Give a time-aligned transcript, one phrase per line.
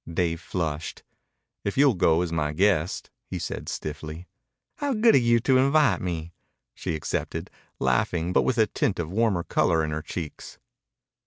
[0.11, 1.03] Dave flushed.
[1.63, 4.27] "If you'll go as my guest," he said stiffly.
[4.77, 6.33] "How good of you to invite me!"
[6.73, 10.57] she accepted, laughing, but with a tint of warmer color in her cheeks.